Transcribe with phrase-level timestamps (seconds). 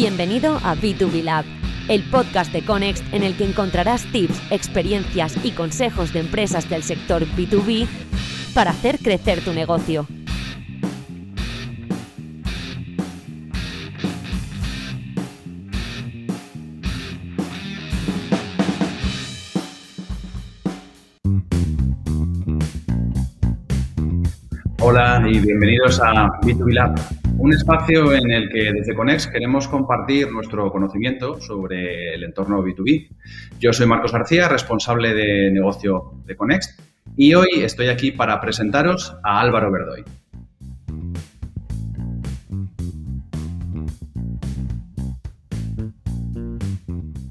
[0.00, 1.44] Bienvenido a B2B Lab,
[1.88, 6.84] el podcast de Conext en el que encontrarás tips, experiencias y consejos de empresas del
[6.84, 7.88] sector B2B
[8.54, 10.06] para hacer crecer tu negocio.
[24.80, 26.94] Hola y bienvenidos a B2B Lab,
[27.38, 33.08] un espacio en el que desde Conex queremos compartir nuestro conocimiento sobre el entorno B2B.
[33.60, 36.76] Yo soy Marcos García, responsable de negocio de Conex,
[37.16, 40.04] y hoy estoy aquí para presentaros a Álvaro Verdoy.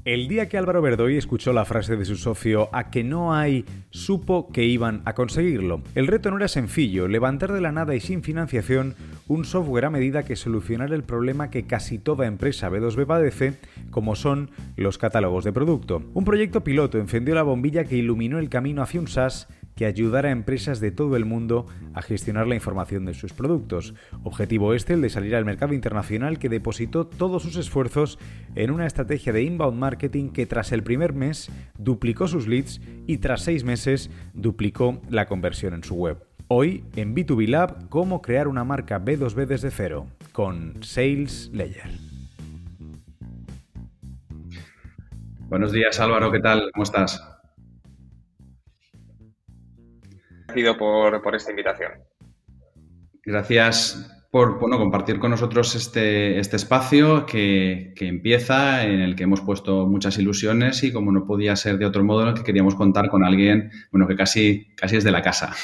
[0.08, 3.66] El día que Álvaro Verdoy escuchó la frase de su socio a que no hay,
[3.90, 5.82] supo que iban a conseguirlo.
[5.94, 8.94] El reto no era sencillo, levantar de la nada y sin financiación
[9.26, 13.58] un software a medida que solucionara el problema que casi toda empresa B2B padece,
[13.90, 16.02] como son los catálogos de producto.
[16.14, 19.46] Un proyecto piloto encendió la bombilla que iluminó el camino hacia un SaaS
[19.78, 23.94] que ayudara a empresas de todo el mundo a gestionar la información de sus productos.
[24.24, 28.18] Objetivo este el de salir al mercado internacional que depositó todos sus esfuerzos
[28.56, 33.18] en una estrategia de inbound marketing que tras el primer mes duplicó sus leads y
[33.18, 36.24] tras seis meses duplicó la conversión en su web.
[36.48, 41.88] Hoy en B2B Lab, cómo crear una marca B2B desde cero con Sales Layer.
[45.48, 46.68] Buenos días Álvaro, ¿qué tal?
[46.72, 47.37] ¿Cómo estás?
[50.76, 51.92] Por, por esta invitación.
[53.24, 59.40] Gracias por bueno, compartir con nosotros este, este espacio que, empieza, en el que hemos
[59.40, 62.74] puesto muchas ilusiones y como no podía ser de otro modo, en el que queríamos
[62.74, 65.54] contar con alguien bueno, que casi, casi es de la casa.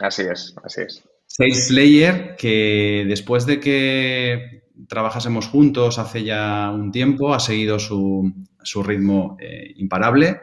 [0.00, 1.02] Así es, así es.
[1.26, 8.32] Sales Slayer, que después de que trabajásemos juntos hace ya un tiempo, ha seguido su,
[8.62, 10.40] su ritmo eh, imparable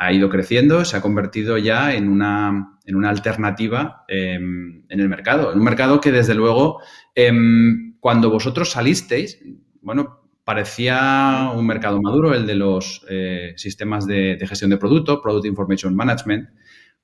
[0.00, 5.10] ha ido creciendo, se ha convertido ya en una, en una alternativa em, en el
[5.10, 5.52] mercado.
[5.52, 6.80] En un mercado que, desde luego,
[7.14, 9.38] em, cuando vosotros salisteis,
[9.82, 15.44] bueno, parecía un mercado maduro, el de los eh, sistemas de, gestión de producto, Product
[15.44, 16.48] Information Management.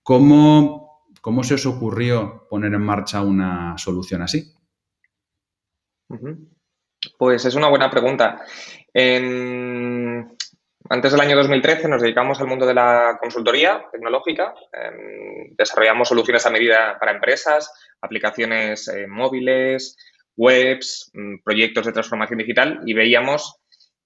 [0.02, 4.54] ¿Cómo, ¿Cómo, se os ocurrió poner en marcha una solución así?
[7.18, 8.40] Pues es una buena pregunta.
[10.88, 14.54] Antes del año 2013 nos dedicamos al mundo de la consultoría tecnológica.
[14.72, 19.96] Em, desarrollamos soluciones a medida para empresas, aplicaciones eh, móviles,
[20.36, 23.58] webs, mm, proyectos de transformación digital y veíamos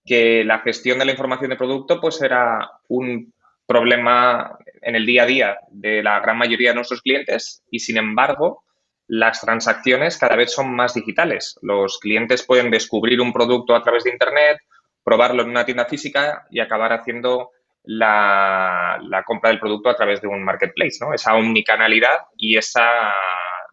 [0.04, 3.34] que la gestión de la información de producto pues era un
[3.66, 7.98] problema en el día a día de la gran mayoría de nuestros clientes y sin
[7.98, 8.64] embargo
[9.06, 11.58] las transacciones cada vez son más digitales.
[11.62, 14.58] Los clientes pueden descubrir un producto a través de Internet
[15.04, 17.50] probarlo en una tienda física y acabar haciendo
[17.84, 21.14] la, compra del producto a través de un marketplace, ¿no?
[21.14, 23.14] Esa omnicanalidad y esa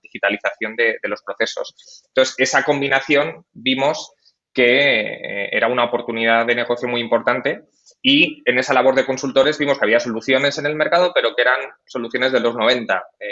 [0.01, 2.03] digitalización de, los procesos.
[2.07, 4.13] Entonces, esa combinación vimos
[4.53, 7.63] que eh, era una oportunidad de negocio muy importante
[8.01, 11.41] y en esa labor de consultores vimos que había soluciones en el mercado, pero que
[11.41, 13.27] eran soluciones de los 90, eh,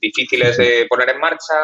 [0.00, 1.54] difíciles de poner en marcha,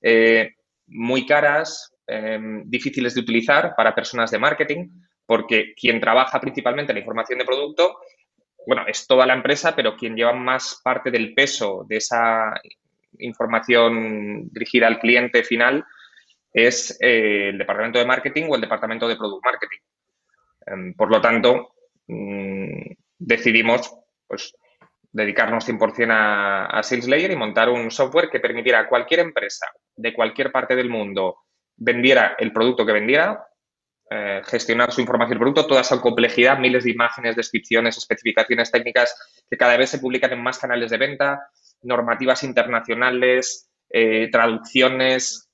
[0.00, 0.54] eh,
[0.86, 4.88] muy caras, Em, difíciles de utilizar para personas de marketing,
[5.24, 8.00] porque quien trabaja principalmente la información de producto,
[8.66, 12.52] bueno, es toda la empresa, pero quien lleva más parte del peso de esa
[13.20, 15.84] información dirigida al cliente final
[16.52, 19.78] es eh, el departamento de marketing o el departamento de product marketing.
[20.66, 21.74] Em, por lo tanto,
[22.08, 23.94] mm, decidimos
[24.26, 24.52] pues,
[25.12, 30.12] dedicarnos 100% a, a SalesLayer y montar un software que permitiera a cualquier empresa de
[30.12, 31.36] cualquier parte del mundo
[31.80, 33.46] vendiera el producto que vendiera,
[34.10, 39.14] eh, gestionar su información del producto, toda esa complejidad, miles de imágenes, descripciones, especificaciones técnicas
[39.48, 41.48] que cada vez se publican en más canales de venta,
[41.82, 45.50] normativas internacionales, eh, traducciones,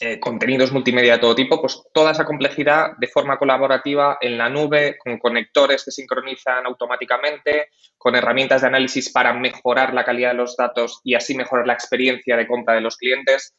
[0.00, 4.48] eh, contenidos multimedia de todo tipo, pues toda esa complejidad de forma colaborativa en la
[4.48, 10.36] nube, con conectores que sincronizan automáticamente, con herramientas de análisis para mejorar la calidad de
[10.36, 13.54] los datos y así mejorar la experiencia de compra de los clientes.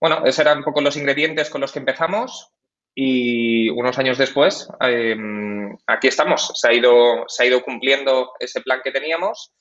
[0.00, 2.52] Bueno, esos eran un poco los ingredientes con los que empezamos
[2.94, 6.52] y unos años después, em, aquí estamos.
[6.54, 9.52] Se ha, ido, se ha ido cumpliendo ese plan que teníamos.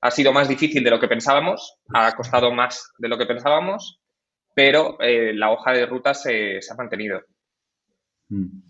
[0.00, 4.00] Ha sido más difícil de lo que pensábamos, ha costado más de lo que pensábamos,
[4.54, 7.20] pero eh, la hoja de ruta se, ha mantenido.
[8.36, 8.62] Mm.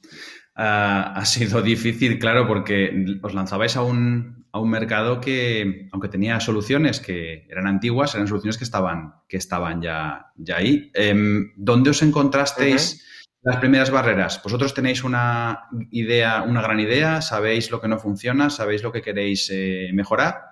[0.57, 6.39] Ha sido difícil, claro, porque os lanzabais a un, a un mercado que, aunque tenía
[6.39, 10.93] soluciones que eran antiguas, eran soluciones que estaban, que estaban ya, ya ahí.
[10.95, 13.05] Em, ¿Dónde os encontrasteis
[13.45, 14.43] las primeras barreras.
[14.43, 19.03] Vosotros tenéis una idea, una gran idea, sabéis lo que no funciona, sabéis lo que
[19.03, 20.47] queréis eh, mejorar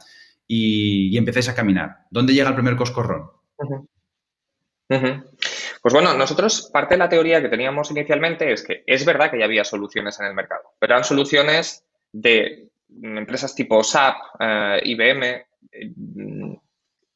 [0.46, 2.06] y, empecéis a caminar.
[2.10, 3.30] ¿Dónde llega el primer coscorrón?
[5.82, 9.38] Pues bueno, nosotros parte de la teoría que teníamos inicialmente es que es verdad que
[9.40, 12.68] ya había soluciones en el mercado, pero eran soluciones de
[13.02, 15.24] empresas tipo SAP, eh, IBM,
[15.72, 15.92] eh,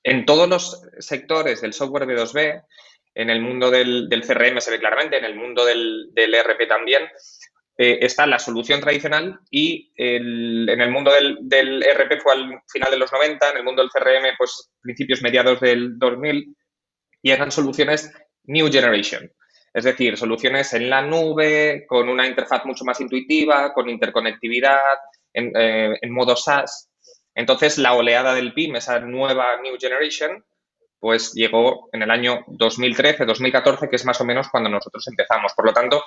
[0.02, 2.64] en todos los sectores del software de 2B,
[3.14, 7.04] en el mundo del, CRM se ve claramente, en el mundo del, ERP también,
[7.78, 12.90] eh, está la solución tradicional y en el mundo del, del, ERP fue al final
[12.90, 16.56] de los 90, en el mundo del CRM, pues principios mediados del 2000,
[17.22, 18.12] y eran soluciones
[18.46, 19.30] New Generation.
[19.72, 24.80] Es decir, soluciones en la nube, con una interfaz mucho más intuitiva, con interconectividad,
[25.34, 26.90] en, eh, modo SaaS.
[27.34, 30.42] Entonces, la oleada del PIM, esa nueva New Generation,
[30.98, 35.52] pues llegó en el año 2013, 2014, que es más o menos cuando nosotros empezamos.
[35.54, 36.02] Por lo tanto,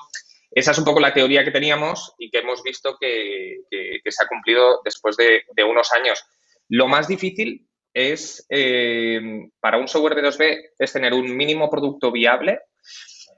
[0.49, 4.27] esa es un poco la teoría que teníamos y que hemos visto que, se ha
[4.27, 6.23] cumplido después de, de, unos años.
[6.69, 12.11] Lo más difícil es, eh, para un software de 2B, es tener un mínimo producto
[12.11, 12.59] viable,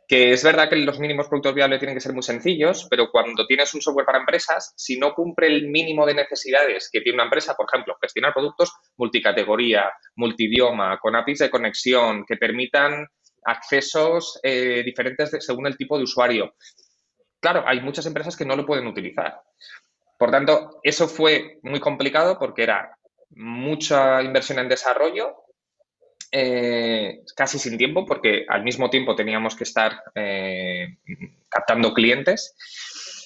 [0.07, 3.47] que es verdad que los mínimos productos viables tienen que ser muy sencillos, pero cuando
[3.47, 7.23] tienes un software para empresas, si no cumple el mínimo de necesidades que tiene una
[7.23, 13.07] empresa, por ejemplo, gestionar productos multicategoría, multidioma, con APIs de conexión, que permitan
[13.45, 16.55] accesos eh, diferentes según el tipo de usuario.
[17.39, 19.41] Claro, hay muchas empresas que no lo pueden utilizar.
[20.19, 22.97] Por tanto, eso fue muy complicado porque era
[23.35, 25.35] mucha inversión en desarrollo,
[26.31, 30.97] eh, casi sin tiempo, porque al mismo tiempo teníamos que estar eh,
[31.49, 32.55] captando clientes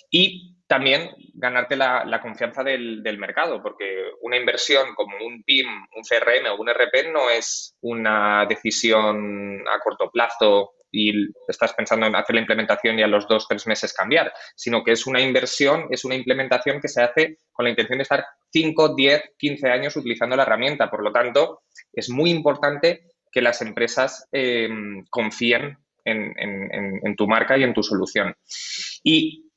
[0.09, 6.03] y también ganarte la, confianza del, del, mercado, porque una inversión como un PIM, un
[6.03, 12.15] CRM o un RP no es una decisión a corto plazo y estás pensando en
[12.15, 15.87] hacer la implementación y a los dos, tres meses cambiar, sino que es una inversión,
[15.89, 19.95] es una implementación que se hace con la intención de estar 5, 10, 15 años
[19.95, 20.89] utilizando la herramienta.
[20.89, 24.69] Por lo tanto, es muy importante que las empresas eh,
[25.09, 28.33] confíen en, tu marca y en tu solución.
[29.03, 29.51] Y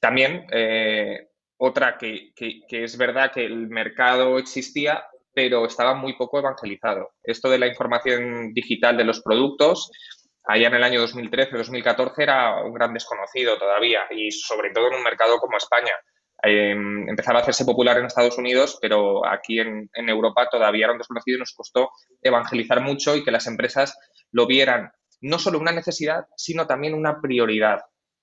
[0.00, 1.28] también, eh,
[1.58, 7.10] otra que, que, es verdad que el mercado existía, pero estaba muy poco evangelizado.
[7.22, 9.90] Esto de la información digital de los productos,
[10.44, 15.02] allá en el año 2013-2014 era un gran desconocido todavía y sobre todo en un
[15.02, 15.92] mercado como España.
[16.42, 20.98] Em, empezaba a hacerse popular en Estados Unidos, pero aquí en, Europa todavía era un
[20.98, 21.90] desconocido y nos costó
[22.22, 23.96] evangelizar mucho y que las empresas
[24.32, 24.90] lo vieran
[25.22, 27.80] no solo una necesidad, sino también una prioridad.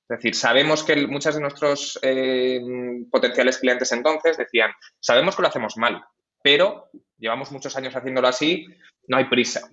[0.09, 5.49] Es decir, sabemos que muchos de nuestros em, potenciales clientes entonces decían, sabemos que lo
[5.49, 6.03] hacemos mal,
[6.41, 8.65] pero llevamos muchos años haciéndolo así,
[9.07, 9.69] no hay prisa.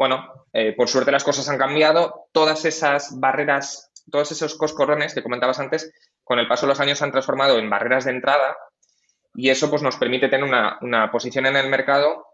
[0.00, 5.22] Bueno, eh, por suerte las cosas han cambiado, todas esas barreras, todos esos coscorrones que
[5.22, 5.92] comentabas antes,
[6.24, 8.56] con el paso de los años se han transformado en barreras de entrada
[9.34, 10.44] y eso pues, nos permite tener
[10.80, 12.24] una, posición en el mercado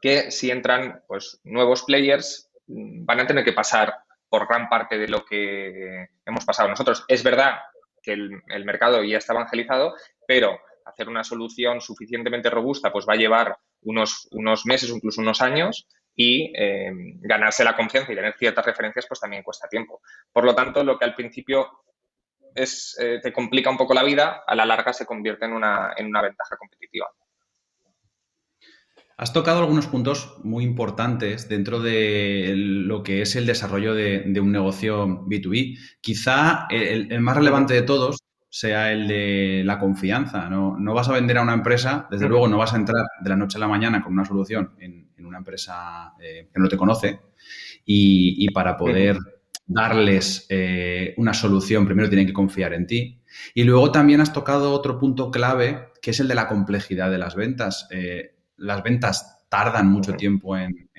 [0.00, 3.94] que si entran pues, nuevos players mm, van a tener que pasar
[4.28, 7.04] por gran parte de lo que hemos pasado nosotros.
[7.06, 7.60] Es verdad
[8.02, 9.94] que el, mercado ya está evangelizado,
[10.26, 15.40] pero hacer una solución suficientemente robusta pues va a llevar unos, unos meses incluso unos
[15.40, 20.00] años y eh, ganarse la confianza y tener ciertas referencias pues también cuesta tiempo.
[20.32, 21.84] Por lo tanto, lo que al principio
[22.54, 25.92] es, eh, te complica un poco la vida, a la larga se convierte en una,
[25.96, 27.08] en una ventaja competitiva.
[29.16, 34.50] Has tocado algunos puntos muy importantes dentro de lo que es el desarrollo de, un
[34.50, 35.78] negocio B2B.
[36.00, 38.18] Quizá el, más relevante de todos
[38.54, 40.48] sea el de la confianza.
[40.48, 40.94] ¿no?
[40.94, 43.58] vas a vender a una empresa, desde luego no vas a entrar de la noche
[43.58, 47.18] a la mañana con una solución en, una empresa eh, que no te conoce
[47.84, 49.18] y, para poder
[49.66, 53.20] darles eh, una solución, primero tienen que confiar en ti.
[53.54, 57.18] Y luego también has tocado otro punto clave, que es el de la complejidad de
[57.18, 57.88] las ventas.
[57.90, 60.90] Eh, las ventas tardan mucho tiempo en,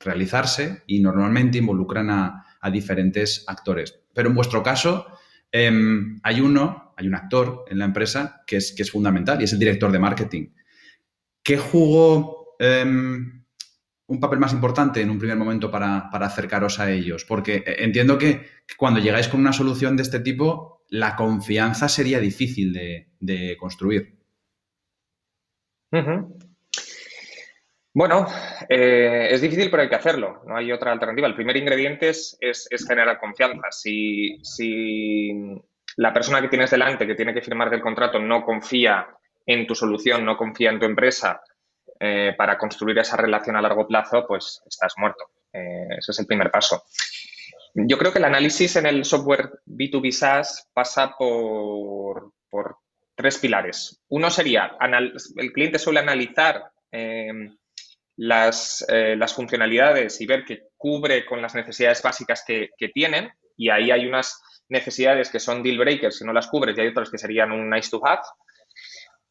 [0.00, 4.00] realizarse y normalmente involucran a, diferentes actores.
[4.12, 5.06] Pero en vuestro caso,
[5.52, 9.44] em, hay uno, hay un actor en la empresa que es, que es fundamental y
[9.44, 10.48] es el director de marketing.
[11.42, 13.44] ¿Qué jugó em,
[14.06, 17.24] un papel más importante en un primer momento para, acercaros a ellos?
[17.24, 22.20] Porque eh, entiendo que, cuando llegáis con una solución de este tipo, la confianza sería
[22.20, 24.18] difícil de, construir.
[27.92, 28.26] Bueno,
[28.68, 30.42] eh, es difícil, pero hay que hacerlo.
[30.46, 31.26] No hay otra alternativa.
[31.26, 32.38] El primer ingrediente es,
[32.86, 33.68] generar confianza.
[33.70, 34.40] Si,
[35.96, 39.08] la persona que tienes delante, que tiene que firmar el contrato, no confía
[39.44, 41.42] en tu solución, no confía en tu empresa,
[41.98, 45.24] eh, para construir esa relación a largo plazo, pues estás muerto.
[45.52, 46.84] Eh, ese es el primer paso.
[47.74, 52.32] Yo creo que el análisis en el software B2B SaaS pasa por,
[53.16, 54.02] tres pilares.
[54.08, 54.76] Uno sería,
[55.36, 57.54] el cliente suele analizar em,
[58.22, 63.70] las, eh, las, funcionalidades y ver que cubre con las necesidades básicas que, tienen y
[63.70, 67.10] ahí hay unas necesidades que son deal breakers si no las cubres y hay otras
[67.10, 68.20] que serían un nice to have.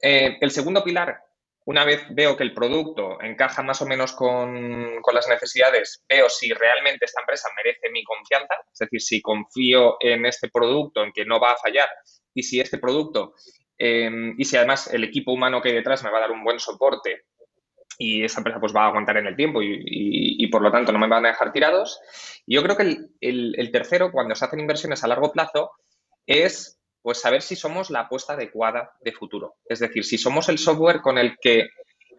[0.01, 1.19] Eh, el segundo pilar
[1.65, 6.51] una vez veo que el producto encaja más o menos con, las necesidades, veo si
[6.51, 11.25] realmente esta empresa merece mi confianza, es decir, si confío en este producto, en que
[11.25, 11.87] no va a fallar,
[12.33, 13.35] y si este producto,
[13.77, 16.43] em, y si además el equipo humano que hay detrás me va a dar un
[16.43, 17.25] buen soporte
[18.01, 20.97] y esa empresa pues va a aguantar en el tiempo y, por lo tanto no
[20.97, 21.99] me van a dejar tirados.
[22.47, 25.71] Yo creo que el tercero, cuando se hacen inversiones a largo plazo,
[26.25, 29.57] es pues saber si somos la apuesta adecuada de futuro.
[29.65, 31.67] Es decir, si somos el software con el que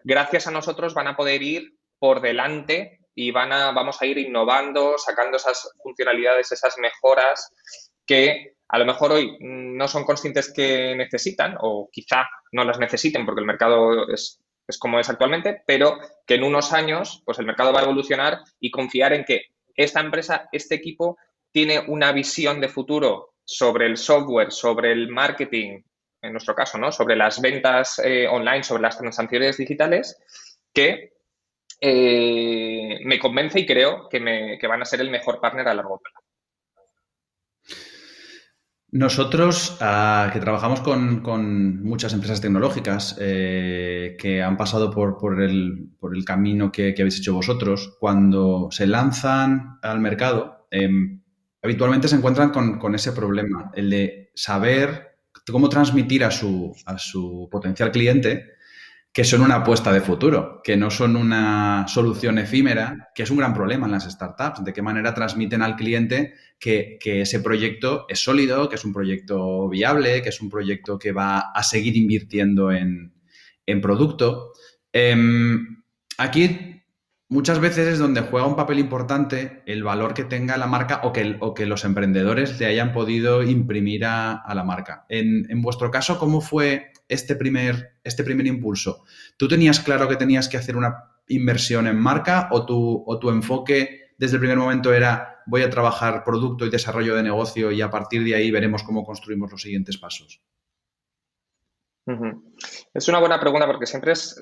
[0.03, 4.17] gracias a nosotros van a poder ir por delante y van a, vamos a ir
[4.17, 7.51] innovando, sacando esas funcionalidades, esas mejoras
[8.05, 13.25] que a lo mejor hoy no son conscientes que necesitan o quizá no las necesiten
[13.25, 17.45] porque el mercado es, es como es actualmente, pero que en unos años pues el
[17.45, 21.17] mercado va a evolucionar y confiar en que esta empresa, este equipo
[21.51, 25.81] tiene una visión de futuro sobre el software, sobre el marketing,
[26.21, 26.91] en nuestro caso, ¿no?
[26.91, 30.17] Sobre las ventas eh, online, sobre las transacciones digitales,
[30.73, 31.13] que
[31.79, 35.99] eh, me convence y creo que, me, van a ser el mejor partner a largo
[35.99, 36.30] plazo.
[38.91, 45.87] Nosotros, ah, que trabajamos con, muchas empresas tecnológicas eh, que han pasado por, el,
[46.25, 51.21] camino que, habéis hecho vosotros, cuando se lanzan al mercado, em,
[51.63, 55.15] habitualmente se encuentran con, ese problema, el de saber
[55.49, 58.51] cómo transmitir a su, a su potencial cliente
[59.13, 63.37] que son una apuesta de futuro, que no son una solución efímera, que es un
[63.37, 68.23] gran problema en las startups, de qué manera transmiten al cliente que, ese proyecto es
[68.23, 72.71] sólido, que es un proyecto viable, que es un proyecto que va a seguir invirtiendo
[72.71, 73.11] en,
[73.81, 74.51] producto.
[74.91, 75.81] Em,
[76.17, 76.71] aquí
[77.31, 81.13] muchas veces es donde juega un papel importante el valor que tenga la marca o
[81.13, 85.05] que, o que los emprendedores le hayan podido imprimir a, la marca.
[85.07, 89.03] En, vuestro caso, ¿cómo fue este primer, este primer impulso?
[89.37, 93.29] ¿Tú tenías claro que tenías que hacer una inversión en marca o tu, o tu
[93.29, 97.81] enfoque desde el primer momento era voy a trabajar producto y desarrollo de negocio y
[97.81, 100.41] a partir de ahí veremos cómo construimos los siguientes pasos?
[102.93, 104.41] Es una buena pregunta porque siempre es,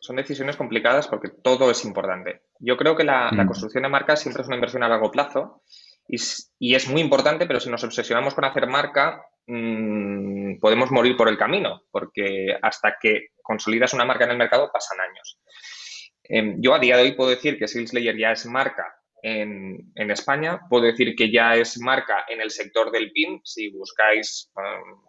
[0.00, 2.42] son decisiones complicadas porque todo es importante.
[2.58, 3.46] Yo creo que la, mm.
[3.46, 5.62] construcción de marca siempre es una inversión a largo plazo
[6.08, 11.28] y, es muy importante, pero si nos obsesionamos con hacer marca, mm, podemos morir por
[11.28, 15.40] el camino, porque hasta que consolidas una marca en el mercado pasan años.
[16.24, 20.60] Em, yo a día de hoy puedo decir que SalesLayer ya es marca en, España,
[20.68, 24.50] puedo decir que ya es marca en el sector del PIN, si buscáis...
[24.56, 25.06] Um,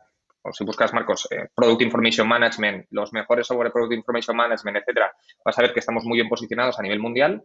[0.53, 5.11] si buscas marcos eh, Product Information Management, los mejores sobre Product Information Management, etcétera,
[5.43, 7.43] vas a ver que estamos muy bien posicionados a nivel mundial,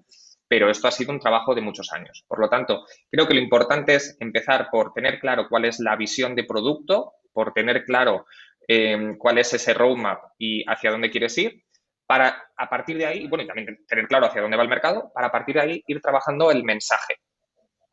[0.53, 2.27] pero esto ha sido un trabajo de muchos años.
[2.29, 5.97] Por lo tanto, creo que lo importante es empezar por tener claro cuál es la
[5.97, 8.27] visión de producto, por tener claro
[8.69, 11.65] eh, cuál es ese roadmap y hacia dónde quieres ir,
[12.07, 15.11] para a partir de ahí, bueno, y también tener claro hacia dónde va el mercado,
[15.15, 17.15] para a partir de ahí ir trabajando el mensaje.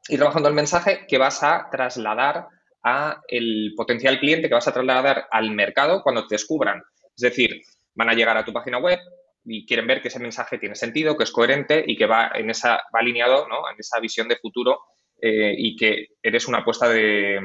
[0.10, 2.46] Ir trabajando el mensaje que vas a trasladar
[2.84, 6.84] a el potencial cliente que vas a trasladar al mercado cuando te descubran.
[7.16, 7.62] Es decir,
[7.94, 9.00] van a llegar a tu página web
[9.46, 12.50] y quieren ver que ese mensaje tiene sentido, que es coherente y que va en
[12.50, 13.70] esa va alineado ¿no?
[13.70, 14.80] en esa visión de futuro
[15.22, 17.40] eh, y que eres una apuesta de,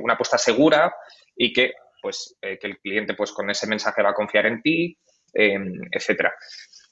[0.00, 0.94] una apuesta segura
[1.36, 4.62] y que pues eh, que el cliente pues con ese mensaje va a confiar en
[4.62, 4.98] ti,
[5.34, 6.32] em, etcétera.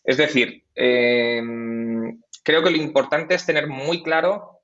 [0.03, 4.63] Es decir, em, creo que lo importante es tener muy claro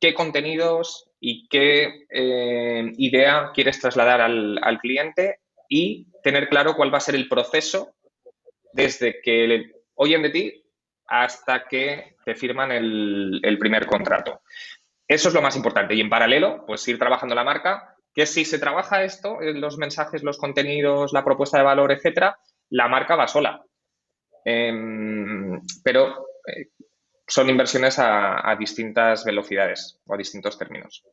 [0.00, 6.98] qué contenidos y qué eh, idea quieres trasladar al, cliente y tener claro cuál va
[6.98, 7.94] a ser el proceso
[8.74, 10.64] desde que oyen de ti
[11.06, 14.42] hasta que te firman el, primer contrato.
[15.06, 15.94] Eso es lo más importante.
[15.94, 20.22] Y en paralelo, pues ir trabajando la marca, que si se trabaja esto, los mensajes,
[20.22, 22.38] los contenidos, la propuesta de valor, etcétera,
[22.70, 23.64] la marca va sola.
[24.44, 26.70] Em, pero eh,
[27.26, 31.04] son inversiones a, distintas velocidades o a distintos términos.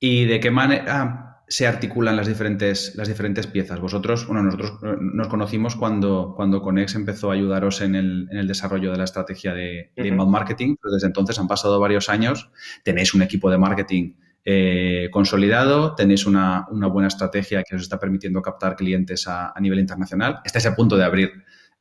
[0.00, 3.80] ¿Y de qué manera se articulan las diferentes, las diferentes piezas?
[3.80, 8.92] Vosotros, bueno, nosotros eh, nos conocimos cuando, cuando Conex empezó a ayudaros en el, desarrollo
[8.92, 12.50] de la estrategia de, inbound marketing, pero desde entonces han pasado varios años,
[12.84, 14.14] tenéis un equipo de marketing
[14.44, 20.40] eh, consolidado, tenéis una, buena estrategia que os está permitiendo captar clientes a, nivel internacional.
[20.44, 21.32] Estáis a punto de abrir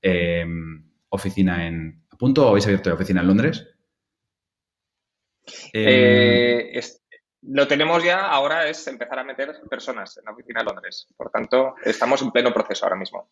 [0.02, 0.46] eh,
[1.10, 3.68] oficina en, punto o habéis abierto oficina en Londres?
[5.74, 6.82] Eh,
[7.48, 11.08] lo tenemos ya, ahora es empezar a meter personas en la oficina de Londres.
[11.16, 13.30] Por tanto, estamos en pleno proceso ahora mismo.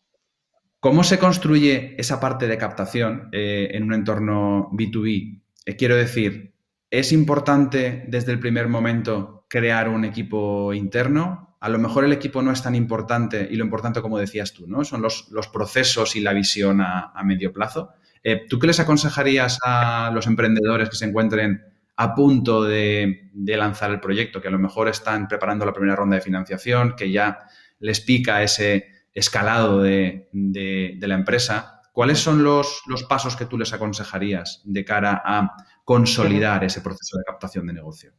[0.80, 5.42] ¿Cómo se construye esa parte de captación eh, en un entorno B2B?
[5.64, 6.54] Eh, quiero decir,
[6.90, 11.56] ¿es importante desde el primer momento crear un equipo interno?
[11.60, 14.66] A lo mejor el equipo no es tan importante y lo importante, como decías tú,
[14.66, 14.84] ¿no?
[14.84, 17.90] Son los, procesos y la visión a, medio plazo.
[18.22, 23.90] Eh, ¿Tú qué les aconsejarías a los emprendedores que se encuentren a punto de, lanzar
[23.90, 27.38] el proyecto, que a lo mejor están preparando la primera ronda de financiación, que ya
[27.78, 34.60] les pica ese escalado de, la empresa, ¿cuáles son los, pasos que tú les aconsejarías
[34.64, 38.12] de cara a consolidar ese proceso de captación de negocio?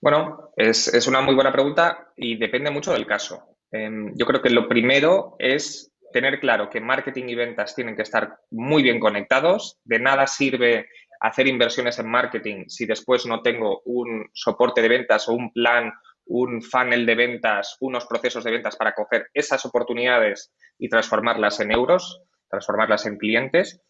[0.00, 3.56] Bueno, es, una muy buena pregunta y depende mucho del caso.
[3.72, 8.02] Em, yo creo que lo primero es tener claro que marketing y ventas tienen que
[8.02, 9.80] estar muy bien conectados.
[9.82, 10.86] De nada sirve
[11.24, 15.90] hacer inversiones en marketing si después no tengo un soporte de ventas o un plan,
[16.26, 21.72] un funnel de ventas, unos procesos de ventas para coger esas oportunidades y transformarlas en
[21.72, 23.80] euros, transformarlas en clientes.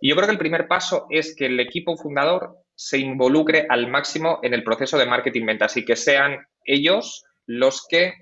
[0.00, 3.90] Y yo creo que el primer paso es que el equipo fundador se involucre al
[3.90, 8.14] máximo en el proceso de marketing ventas y que sean ellos los que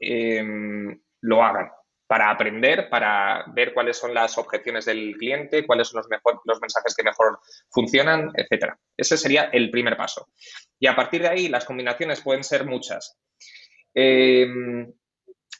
[0.00, 1.68] em, lo hagan
[2.08, 7.04] para aprender, para ver cuáles son las objeciones del cliente, cuáles son los, mensajes que
[7.04, 7.38] mejor
[7.70, 8.78] funcionan, etcétera.
[8.96, 10.28] Ese sería el primer paso.
[10.80, 13.18] Y a partir de ahí, las combinaciones pueden ser muchas.
[13.92, 14.90] Em,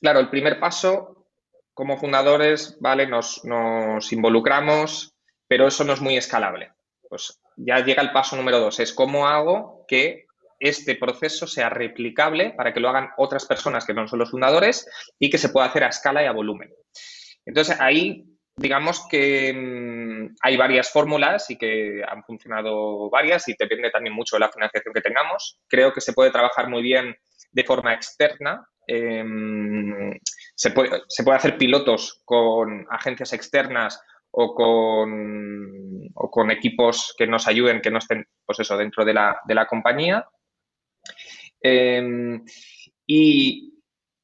[0.01, 1.27] claro, el primer paso,
[1.75, 5.15] como fundadores, vale, nos, nos involucramos,
[5.47, 6.73] pero eso no es muy escalable.
[7.11, 10.28] Pues ya llega el paso número dos, es cómo hago que
[10.59, 14.89] este proceso sea replicable para que lo hagan otras personas que no son los fundadores
[15.19, 16.73] y que se pueda hacer a escala y a volumen.
[17.45, 18.25] Entonces, ahí
[18.59, 24.37] digamos que mm, hay varias fórmulas y que han funcionado varias y depende también mucho
[24.37, 25.61] de la financiación que tengamos.
[25.69, 27.17] Creo que se puede trabajar muy bien
[27.53, 28.67] de forma externa.
[28.87, 30.19] Em,
[30.55, 37.27] se, puede, se puede hacer pilotos con agencias externas o con, o con equipos que
[37.27, 40.27] nos ayuden, que no estén pues eso, dentro de la, de la compañía.
[41.61, 42.45] Em,
[43.07, 43.75] y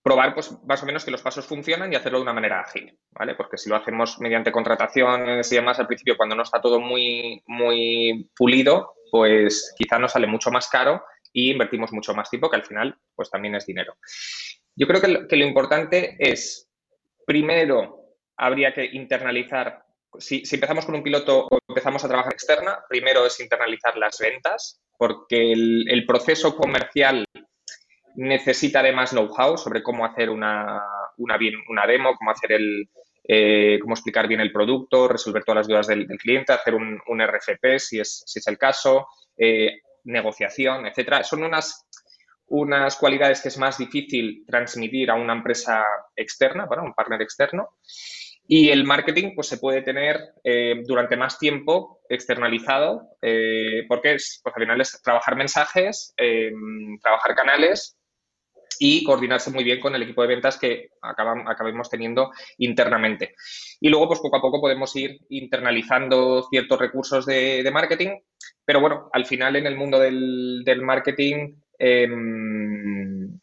[0.03, 2.99] probar, pues, más o menos que los pasos funcionan y hacerlo de una manera ágil,
[3.11, 3.35] ¿vale?
[3.35, 7.43] Porque si lo hacemos mediante contrataciones y demás al principio, cuando no está todo muy,
[7.47, 12.57] muy pulido, pues quizá nos sale mucho más caro y invertimos mucho más tiempo, que
[12.57, 13.97] al final, pues también es dinero.
[14.77, 16.69] Yo creo que lo, importante es,
[17.27, 19.85] primero, habría que internalizar
[20.19, 24.81] si, empezamos con un piloto o empezamos a trabajar externa, primero es internalizar las ventas,
[24.97, 27.24] porque el, proceso comercial
[28.17, 30.81] necesita además know-how sobre cómo hacer una,
[31.19, 32.89] una, una, demo, cómo hacer el,
[33.27, 37.79] eh, cómo explicar bien el producto, resolver todas las dudas del, cliente, hacer un, RFP
[37.79, 41.25] si es, si es el caso, eh, negociación, etcétera.
[41.25, 41.87] Son unas,
[42.49, 47.71] unas cualidades que es más difícil transmitir a una empresa externa, bueno, un partner externo.
[48.47, 54.41] Y el marketing pues, se puede tener eh, durante más tiempo externalizado, eh, porque es,
[54.45, 56.15] pues, al final es trabajar mensajes,
[57.03, 57.97] trabajar canales
[58.79, 63.35] y coordinarse muy bien con el equipo de ventas que acabamos teniendo internamente.
[63.81, 68.19] Y luego, pues poco a poco podemos ir internalizando ciertos recursos de, marketing,
[68.65, 73.39] pero bueno, al final en el mundo del, del marketing em,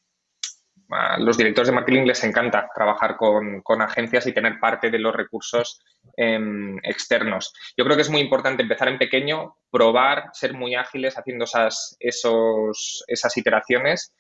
[0.92, 5.16] a los directores de marketing les encanta trabajar con, agencias y tener parte de los
[5.16, 5.80] recursos
[6.18, 7.54] em, externos.
[7.78, 11.96] Yo creo que es muy importante empezar en pequeño, probar, ser muy ágiles haciendo esas,
[12.00, 14.14] esos, esas iteraciones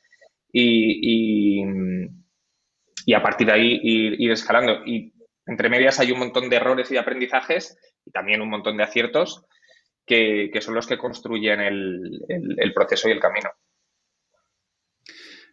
[0.51, 1.63] y,
[3.13, 4.85] a partir de ahí ir, escalando.
[4.85, 5.13] Y
[5.45, 8.83] entre medias hay un montón de errores y de aprendizajes y también un montón de
[8.83, 9.45] aciertos
[10.05, 13.49] que, son los que construyen el proceso y el camino.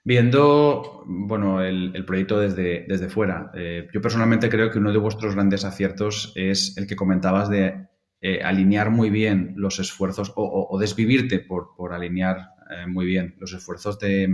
[0.09, 5.35] Viendo, bueno, el, proyecto desde, desde fuera, eh, yo personalmente creo que uno de vuestros
[5.35, 7.89] grandes aciertos es el que comentabas de
[8.23, 12.39] eh, alinear muy bien los esfuerzos o, desvivirte por, por alinear
[12.71, 14.29] eh, muy bien los esfuerzos de,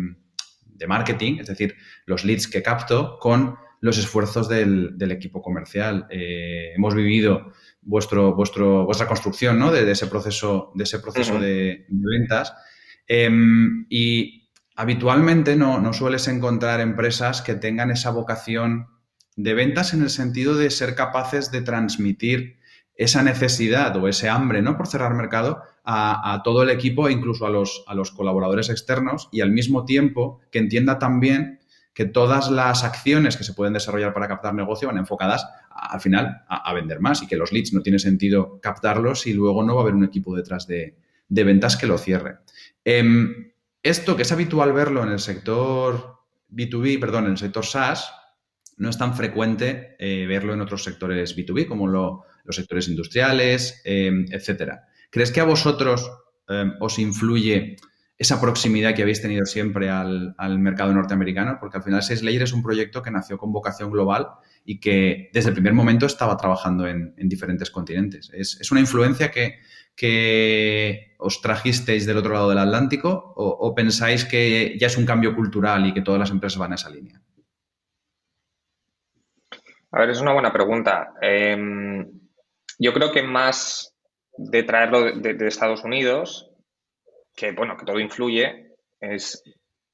[0.87, 6.07] marketing, es decir, los leads que capto con los esfuerzos del, equipo comercial.
[6.11, 9.71] hemos vivido vuestro, vuestro, vuestra construcción ¿no?
[9.71, 12.55] de, ese proceso, de, ese proceso de, ventas.
[13.07, 18.89] Em, y habitualmente no, no sueles encontrar empresas que tengan esa vocación
[19.37, 22.59] de ventas en el sentido de ser capaces de transmitir
[22.97, 24.77] esa necesidad o ese hambre ¿no?
[24.77, 29.29] por cerrar mercado a, todo el equipo e incluso a los, a los, colaboradores externos
[29.33, 31.61] y al mismo tiempo que entienda también
[31.93, 36.43] que todas las acciones que se pueden desarrollar para captar negocio van enfocadas al final
[36.49, 39.81] a, vender más y que los leads no tiene sentido captarlos y luego no va
[39.81, 40.97] a haber un equipo detrás de,
[41.29, 42.39] ventas que lo cierre.
[42.85, 43.53] Em,
[43.83, 48.13] esto que es habitual verlo en el sector B2B, perdón, en el sector SaaS,
[48.77, 51.87] no es tan frecuente eh, verlo en otros sectores B2B como
[52.45, 54.87] los sectores industriales, em, etcétera.
[55.11, 56.11] ¿Crees que a vosotros
[56.49, 57.77] em, os influye
[58.17, 61.57] esa proximidad que habéis tenido siempre al, mercado norteamericano?
[61.59, 64.29] Porque al final Layer es un proyecto que nació con vocación global
[64.65, 68.31] y que desde el primer momento estaba trabajando en, diferentes continentes.
[68.33, 69.59] ¿Es, una influencia que,
[69.97, 75.35] que, os trajisteis del otro lado del Atlántico o pensáis que ya es un cambio
[75.35, 77.21] cultural y que todas las empresas van a esa línea?
[79.95, 81.15] A ver, es una buena pregunta.
[81.23, 82.05] Em,
[82.79, 83.95] yo creo que más
[84.37, 86.51] de traerlo de, Estados Unidos,
[87.35, 89.43] que bueno, que todo influye, es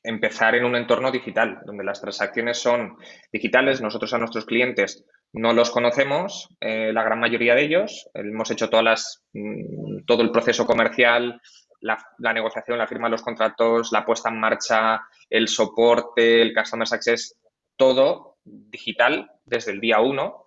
[0.02, 2.96] empezar en un entorno digital, donde las transacciones son
[3.32, 3.80] digitales.
[3.80, 8.08] Nosotros a nuestros clientes no los conocemos, eh, la gran mayoría de ellos.
[8.14, 11.40] Hemos hecho todas las, mm, todo el proceso comercial,
[11.80, 16.54] la, la, negociación, la firma de los contratos, la puesta en marcha, el soporte, el
[16.54, 17.36] customer success,
[17.76, 20.46] todo digital desde el día uno.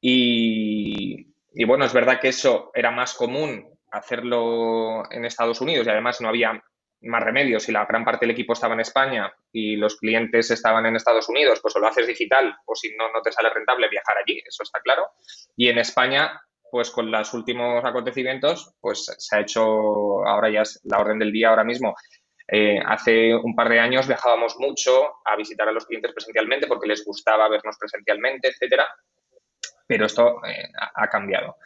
[0.00, 1.27] Y,
[1.64, 6.28] bueno, es verdad que eso era más común hacerlo en Estados Unidos y además no
[6.28, 6.62] había
[7.02, 7.68] más remedios.
[7.68, 11.28] y la gran parte del equipo estaba en España y los clientes estaban en Estados
[11.28, 14.42] Unidos, pues o lo haces digital o si no, no te sale rentable viajar allí,
[14.44, 15.06] eso está claro.
[15.56, 16.40] Y en España,
[16.70, 21.32] pues con los últimos acontecimientos, pues se ha hecho, ahora ya es la orden del
[21.32, 21.94] día ahora mismo,
[22.50, 26.88] eh, hace un par de años viajábamos mucho a visitar a los clientes presencialmente porque
[26.88, 28.88] les gustaba vernos presencialmente, etcétera,
[29.88, 31.56] pero esto eh, ha cambiado.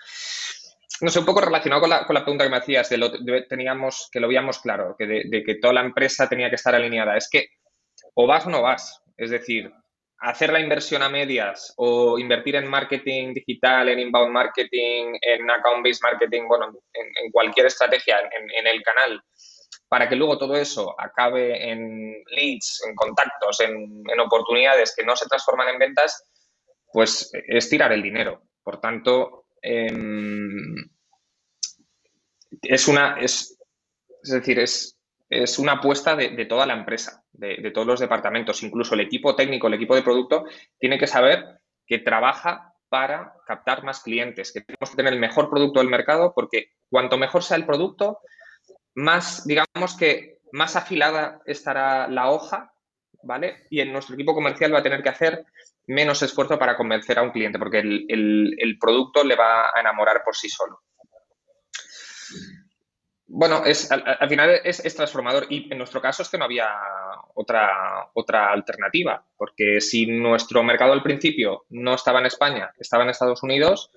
[1.02, 3.10] No sé, un poco relacionado con la, pregunta que me hacías, de, lo,
[3.48, 7.16] teníamos, que lo veíamos claro, que de, que toda la empresa tenía que estar alineada.
[7.16, 7.48] Es que
[8.14, 9.02] o vas o no vas.
[9.16, 9.72] Es decir,
[10.20, 16.02] hacer la inversión a medias o invertir en marketing digital, en inbound marketing, en account-based
[16.04, 19.20] marketing, bueno, en, cualquier estrategia, en, el canal,
[19.88, 25.26] para que luego todo eso acabe en leads, en contactos, en, oportunidades que no se
[25.26, 26.24] transforman en ventas,
[26.92, 28.42] pues es tirar el dinero.
[28.62, 30.76] Por tanto, em,
[32.62, 33.58] es una, es,
[34.22, 38.94] decir, es, es una apuesta de, toda la empresa, de, de, todos los departamentos, incluso
[38.94, 40.44] el equipo técnico, el equipo de producto,
[40.78, 45.48] tiene que saber que trabaja para captar más clientes, que tenemos que tener el mejor
[45.48, 48.18] producto del mercado, porque cuanto mejor sea el producto,
[48.94, 52.71] más, digamos que más afilada estará la hoja,
[53.22, 53.64] ¿vale?
[53.70, 55.44] Y en nuestro equipo comercial va a tener que hacer
[55.86, 60.34] menos esfuerzo para convencer a un cliente, porque el, producto le va a enamorar por
[60.36, 60.80] sí solo.
[63.26, 66.68] Bueno, es, al, final es, transformador y en nuestro caso es que no había
[67.34, 73.10] otra, otra alternativa, porque si nuestro mercado al principio no estaba en España, estaba en
[73.10, 73.90] Estados Unidos,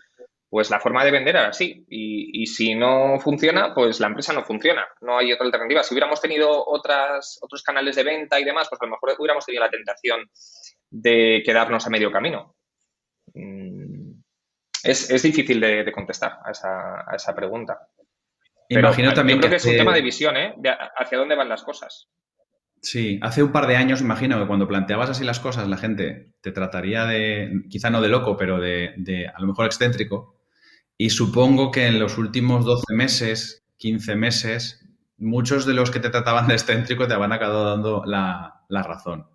[0.49, 1.85] pues la forma de vender era así.
[1.89, 4.87] Y, si no funciona, pues la empresa no funciona.
[5.01, 5.83] No hay otra alternativa.
[5.83, 9.45] Si hubiéramos tenido otras, otros canales de venta y demás, pues a lo mejor hubiéramos
[9.45, 10.29] tenido la tentación
[10.89, 12.55] de quedarnos a medio camino.
[13.33, 14.21] Mm,
[14.83, 16.51] es, difícil de, contestar a
[17.15, 17.87] esa, pregunta.
[18.69, 20.53] Imagino también creo que, es un tema de visión, ¿eh?
[20.57, 22.07] De hacia dónde van las cosas.
[22.85, 26.33] Sí, hace un par de años imagino que cuando planteabas así las cosas la gente
[26.41, 30.35] te trataría de, quizá no de loco, pero de, a lo mejor excéntrico,
[30.95, 36.11] y supongo que en los últimos 12 meses, 15 meses, muchos de los que te
[36.11, 39.27] trataban de excéntrico te habrán acabado dando la, razón.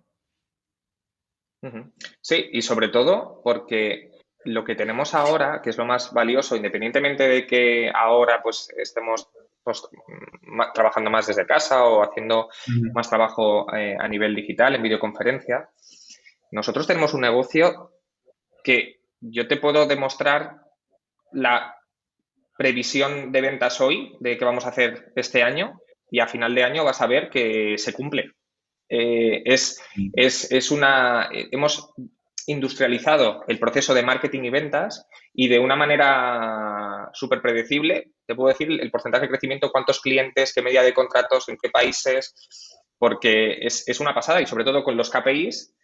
[2.21, 4.11] Sí, y sobre todo porque
[4.45, 9.29] lo que tenemos ahora, que es lo más valioso, independientemente de que ahora pues estemos
[9.79, 12.49] pues, trabajando más desde casa o haciendo
[12.93, 15.69] más trabajo eh, a nivel digital, en videoconferencia,
[16.51, 17.93] nosotros tenemos un negocio
[18.63, 20.61] que yo te puedo demostrar
[21.31, 21.75] la
[22.57, 25.79] previsión de ventas hoy de qué vamos a hacer este año
[26.09, 28.31] y a final de año vas a ver que se cumple.
[28.89, 29.81] Eh, es,
[30.13, 31.29] es, una.
[31.31, 31.93] Hemos
[32.47, 38.49] industrializado el proceso de marketing y ventas y de una manera súper predecible, te puedo
[38.49, 42.33] decir el porcentaje de crecimiento, cuántos clientes, qué media de contratos, en qué países,
[42.97, 45.75] porque es, es una pasada y sobre todo con los KPIs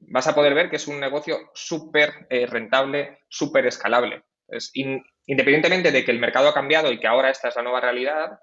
[0.00, 4.24] vas a poder ver que es un negocio súper eh, rentable, súper escalable
[5.26, 8.38] independientemente de que el mercado ha cambiado y que ahora esta es la nueva realidad,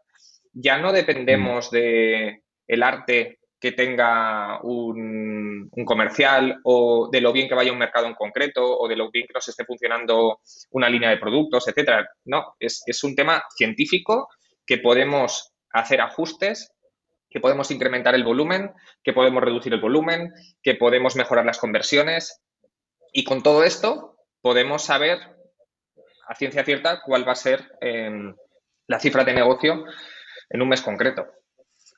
[0.53, 1.75] ya no dependemos mm.
[1.75, 8.07] de el arte que tenga un, comercial o de lo bien que vaya un mercado
[8.07, 10.41] en concreto o de lo bien que nos esté funcionando
[10.71, 12.07] una línea de productos, etcétera.
[12.25, 14.29] No, es, un tema científico
[14.65, 16.71] que podemos hacer ajustes
[17.29, 18.71] que podemos incrementar el volumen,
[19.03, 20.31] que podemos reducir el volumen,
[20.63, 22.41] que podemos mejorar las conversiones.
[23.11, 25.19] Y con todo esto podemos saber
[26.27, 28.33] a ciencia cierta cuál va a ser em,
[28.87, 29.83] la cifra de negocio
[30.49, 31.27] en un mes concreto.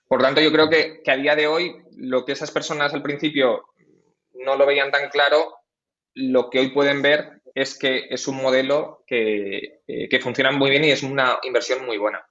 [0.09, 3.63] Por tanto, yo creo que, a día de hoy lo que esas personas al principio
[4.33, 5.53] no lo veían tan claro,
[6.15, 10.71] lo que hoy pueden ver es que es un modelo que, eh, que funciona muy
[10.71, 12.23] bien y es una inversión muy buena.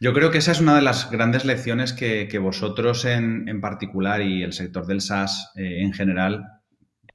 [0.00, 4.42] Yo creo que esa es una de las grandes lecciones que, vosotros en, particular y
[4.42, 6.44] el sector del SaaS eh, en general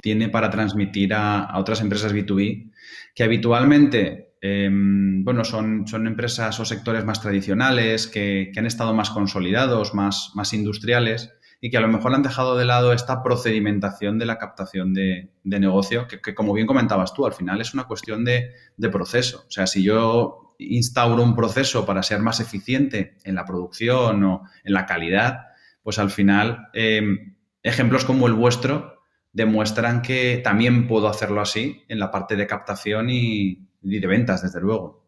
[0.01, 2.71] tiene para transmitir a, otras empresas B2B
[3.13, 9.09] que habitualmente em, bueno, son, son, empresas o sectores más tradicionales, que, han estado más
[9.09, 14.17] consolidados, más, más, industriales y que a lo mejor han dejado de lado esta procedimentación
[14.17, 18.25] de la captación de, negocio, que, como bien comentabas tú, al final es una cuestión
[18.25, 19.45] de, de proceso.
[19.47, 24.43] O sea, si yo instauro un proceso para ser más eficiente en la producción o
[24.63, 25.47] en la calidad,
[25.83, 29.01] pues al final em, ejemplos como el vuestro
[29.33, 34.61] demuestran que también puedo hacerlo así en la parte de captación y, de ventas, desde
[34.61, 35.01] luego.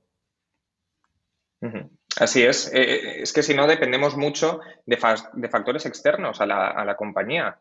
[2.19, 2.73] Así es.
[2.73, 7.57] Eh, eh, es que si no, dependemos mucho de, factores externos a la, compañía.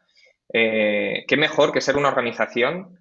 [0.53, 2.99] Eh, ¿Qué mejor que ser una organización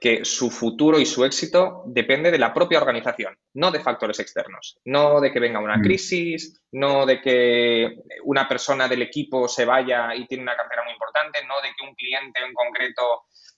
[0.00, 4.78] que su futuro y su éxito depende de la propia organización, no de factores externos,
[4.84, 5.82] no de que venga una mm.
[5.82, 10.92] crisis, no de que una persona del equipo se vaya y tiene una cartera muy
[10.92, 13.02] importante, no de que un cliente en concreto,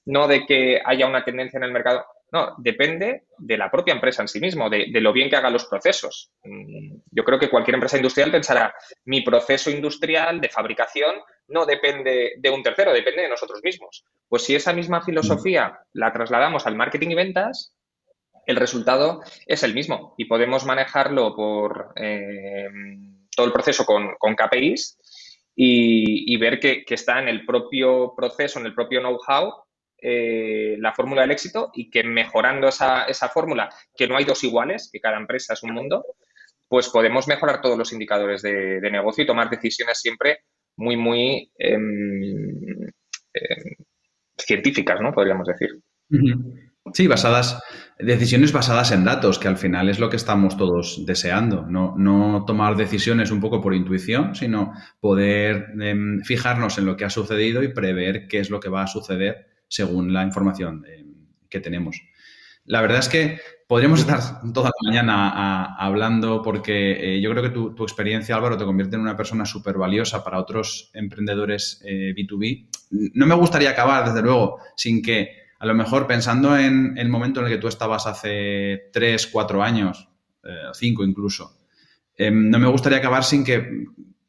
[0.05, 2.07] no de que haya una tendencia en el mercado.
[2.33, 5.67] No, depende de la propia empresa en sí mismo, de, lo bien que haga los
[5.67, 6.33] procesos.
[6.43, 11.15] Mm, yo creo que cualquier empresa industrial pensará, mi proceso industrial de fabricación
[11.49, 14.05] no depende de un tercero, depende de nosotros mismos.
[14.29, 17.77] Pues si esa misma filosofía la trasladamos al marketing y ventas,
[18.47, 22.69] el resultado es el mismo y podemos manejarlo por eh,
[23.35, 24.99] todo el proceso con, KPIs
[25.55, 29.66] y, ver que, está en el propio proceso, en el propio know-how
[29.99, 34.91] eh, la fórmula del éxito y que mejorando esa, fórmula, que no hay dos iguales,
[34.93, 36.05] que cada empresa es un mundo,
[36.69, 40.41] pues podemos mejorar todos los indicadores de, negocio y tomar decisiones siempre
[40.77, 42.83] muy, muy em,
[43.33, 43.77] em,
[44.37, 45.13] científicas, ¿no?
[45.13, 45.71] Podríamos decir.
[46.93, 47.63] Sí, basadas,
[47.99, 51.63] decisiones basadas en datos, que al final es lo que estamos todos deseando.
[51.63, 57.07] No, no tomar decisiones un poco por intuición, sino poder em, fijarnos en lo que
[57.07, 61.05] ha sucedido y prever qué es lo que va a suceder según la información eh,
[61.49, 62.01] que tenemos.
[62.65, 67.51] La verdad es que podríamos estar toda la mañana hablando porque eh, yo creo que
[67.51, 72.45] tu, experiencia, Álvaro, te convierte en una persona súper valiosa para otros emprendedores B2B.
[72.45, 72.69] Eh,
[73.15, 77.41] no me gustaría acabar, desde luego, sin que, a lo mejor pensando en el momento
[77.41, 80.09] en el que tú estabas hace tres, cuatro años,
[80.75, 81.59] cinco incluso,
[82.19, 83.87] no me gustaría acabar sin que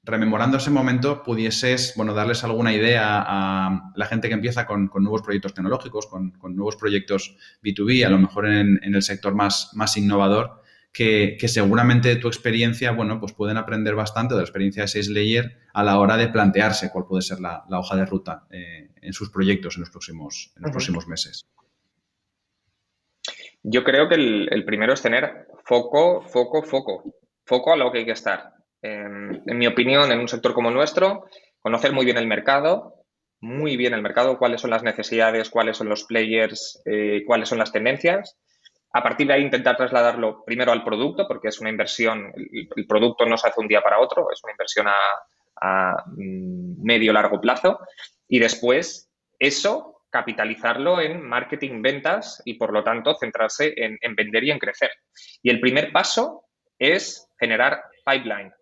[0.08, 5.22] rememorando ese momento, pudieses, bueno, darles alguna idea a la gente que empieza con, nuevos
[5.22, 10.62] proyectos tecnológicos, con, nuevos proyectos B2B, a lo mejor en, el sector más, más innovador,
[10.94, 15.10] que, seguramente de tu experiencia, bueno, pues pueden aprender bastante de la experiencia de Sales
[15.10, 19.14] Layer a la hora de plantearse cuál puede ser la, hoja de ruta eh, en
[19.14, 21.48] sus proyectos en los próximos, en los próximos meses.
[23.62, 27.04] Yo creo que el primero es tener foco, foco, foco.
[27.46, 31.26] Foco a lo que hay que estar en mi opinión, en un sector como nuestro,
[31.60, 32.98] conocer muy bien el mercado,
[33.40, 37.60] muy bien el mercado, cuáles son las necesidades, cuáles son los players, eh, cuáles son
[37.60, 38.38] las tendencias.
[38.94, 43.26] A partir de ahí intentar trasladarlo primero al producto, porque es una inversión, el, producto
[43.26, 47.80] no se hace un día para otro, es una inversión a, mm, medio largo plazo.
[48.28, 54.44] Y después eso capitalizarlo en marketing, ventas y por lo tanto centrarse en, en vender
[54.46, 54.92] y en crecer.
[55.44, 56.46] Y el primer paso
[56.80, 58.54] es generar pipeline,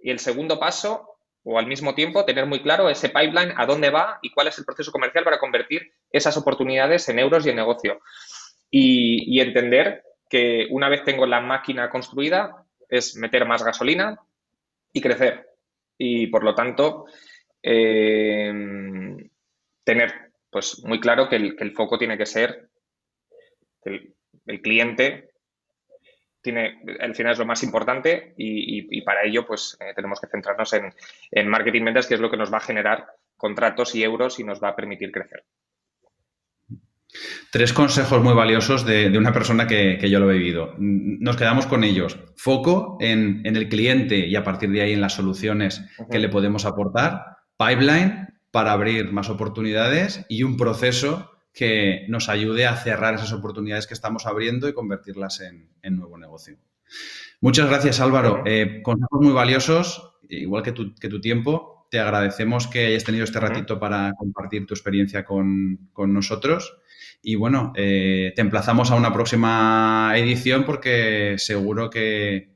[0.00, 3.90] y el segundo paso, o al mismo tiempo, tener muy claro ese pipeline, a dónde
[3.90, 7.56] va y cuál es el proceso comercial para convertir esas oportunidades en euros y en
[7.56, 8.00] negocio.
[8.70, 14.18] Y, entender que una vez tengo la máquina construida, es meter más gasolina
[14.92, 15.48] y crecer.
[15.96, 17.06] Y por lo tanto,
[17.62, 18.52] eh,
[19.84, 22.68] tener pues muy claro que el, foco tiene que ser
[23.84, 24.14] el,
[24.46, 25.27] el cliente
[26.48, 30.72] tiene, al final es lo más importante y, para ello pues eh, tenemos que centrarnos
[30.72, 33.06] en, marketing ventas, que es lo que nos va a generar
[33.36, 35.44] contratos y euros y nos va a permitir crecer.
[37.50, 40.74] Tres consejos muy valiosos de, una persona que, yo lo he vivido.
[40.78, 42.18] Nos quedamos con ellos.
[42.36, 46.64] Foco en, el cliente y a partir de ahí en las soluciones que le podemos
[46.64, 47.38] aportar.
[47.58, 53.88] Pipeline para abrir más oportunidades y un proceso que nos ayude a cerrar esas oportunidades
[53.88, 56.56] que estamos abriendo y convertirlas en, nuevo negocio.
[57.40, 58.44] Muchas gracias, Álvaro.
[58.46, 60.20] Eh, consejos muy valiosos.
[60.28, 64.66] igual que tu, que tu tiempo, te agradecemos que hayas tenido este ratito para compartir
[64.66, 66.78] tu experiencia con, nosotros.
[67.22, 72.54] Y bueno, eh, te emplazamos a una próxima edición porque seguro que,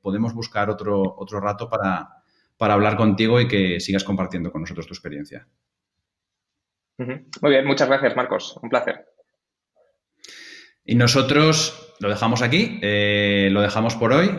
[0.00, 2.08] podemos buscar otro, otro rato para,
[2.56, 5.46] para hablar contigo y que sigas compartiendo con nosotros tu experiencia.
[6.98, 8.58] Muy bien, muchas gracias, Marcos.
[8.62, 9.06] Un placer.
[10.84, 14.30] Y nosotros lo dejamos aquí, eh, lo dejamos por hoy.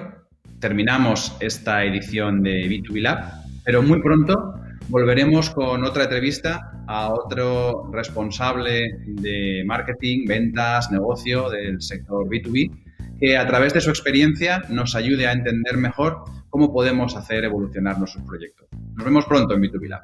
[0.59, 4.55] Terminamos esta edición de B2B Lab, pero muy pronto
[4.87, 12.71] volveremos con otra entrevista a otro responsable de marketing, ventas, negocio del sector B2B,
[13.19, 17.97] que a través de su experiencia nos ayude a entender mejor cómo podemos hacer evolucionar
[17.97, 18.67] nuestros proyectos.
[18.95, 20.03] Nos vemos pronto en B2B Lab.